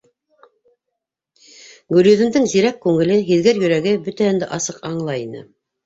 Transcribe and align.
Гөлйөҙөмдөң 1.97 2.49
зирәк 2.55 2.83
күңеле, 2.89 3.21
һиҙгер 3.31 3.63
йөрәге 3.65 3.97
бөтәһен 4.11 4.45
дә 4.45 4.53
асыҡ 4.61 4.85
аңлай 4.95 5.33
ине. 5.33 5.51